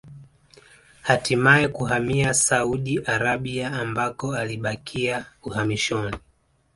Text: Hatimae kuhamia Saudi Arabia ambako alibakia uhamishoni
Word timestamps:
Hatimae 1.01 1.67
kuhamia 1.67 2.33
Saudi 2.33 2.99
Arabia 3.05 3.73
ambako 3.73 4.35
alibakia 4.35 5.25
uhamishoni 5.43 6.15